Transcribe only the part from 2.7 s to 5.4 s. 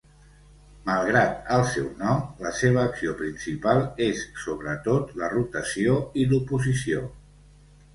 acció principal és sobretot la